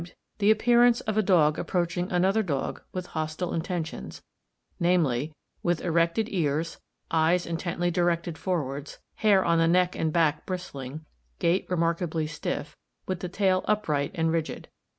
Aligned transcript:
5 0.01 0.05
and 0.07 0.07
7) 0.13 0.19
the 0.39 0.49
appearance 0.49 1.01
of 1.01 1.15
a 1.15 1.21
dog 1.21 1.59
approaching 1.59 2.11
another 2.11 2.41
dog 2.41 2.81
with 2.91 3.05
hostile 3.05 3.53
intentions, 3.53 4.23
namely, 4.79 5.31
with 5.61 5.79
erected 5.81 6.27
ears, 6.31 6.79
eyes 7.11 7.45
intently 7.45 7.91
directed 7.91 8.35
forwards, 8.35 8.97
hair 9.17 9.45
on 9.45 9.59
the 9.59 9.67
neck 9.67 9.95
and 9.95 10.11
back 10.11 10.47
bristling, 10.47 11.05
gait 11.37 11.67
remarkably 11.69 12.25
stiff, 12.25 12.75
with 13.05 13.19
the 13.19 13.29
tail 13.29 13.61
upright 13.67 14.09
and 14.15 14.31
rigid. 14.31 14.69